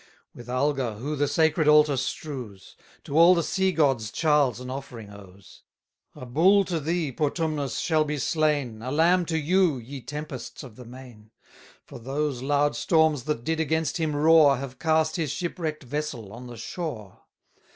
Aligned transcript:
With 0.33 0.49
alga 0.49 0.95
who 0.95 1.15
the 1.15 1.27
sacred 1.27 1.67
altar 1.67 1.95
strews? 1.95 2.75
To 3.03 3.15
all 3.19 3.35
the 3.35 3.43
sea 3.43 3.71
gods 3.71 4.09
Charles 4.11 4.59
an 4.59 4.71
offering 4.71 5.11
owes: 5.11 5.61
120 6.13 6.23
A 6.23 6.25
bull 6.25 6.65
to 6.65 6.79
thee, 6.79 7.11
Portumnus, 7.11 7.77
shall 7.77 8.03
be 8.03 8.17
slain, 8.17 8.81
A 8.81 8.89
lamb 8.91 9.25
to 9.27 9.37
you, 9.37 9.77
ye 9.77 10.01
Tempests 10.01 10.63
of 10.63 10.75
the 10.75 10.85
main: 10.85 11.29
For 11.85 11.99
those 11.99 12.41
loud 12.41 12.75
storms 12.75 13.25
that 13.25 13.43
did 13.43 13.59
against 13.59 13.97
him 13.97 14.15
roar, 14.15 14.57
Have 14.57 14.79
cast 14.79 15.17
his 15.17 15.29
shipwreck'd 15.31 15.83
vessel 15.83 16.33
on 16.33 16.47
the 16.47 16.57
shore. 16.57 17.19